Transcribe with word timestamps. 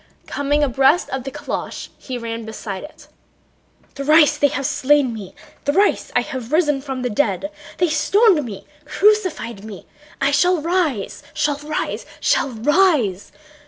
Coming 0.25 0.63
abreast 0.63 1.11
of 1.11 1.25
the 1.25 1.31
calèche 1.31 1.89
he 1.99 2.17
ran 2.17 2.43
beside 2.43 2.83
it. 2.83 3.07
"Thrice 3.93 4.37
have 4.39 4.51
they 4.55 4.63
slain 4.63 5.13
me, 5.13 5.35
thrice 5.63 6.11
have 6.15 6.51
I 6.51 6.55
risen 6.55 6.81
from 6.81 7.03
the 7.03 7.09
dead. 7.11 7.51
They 7.77 7.89
stoned 7.89 8.43
me, 8.43 8.65
crucified 8.85 9.63
me... 9.63 9.85
I 10.19 10.31
shall 10.31 10.59
rise... 10.59 11.21
shall 11.35 11.57
rise... 11.57 12.07
shall 12.19 12.49
rise. 12.49 13.31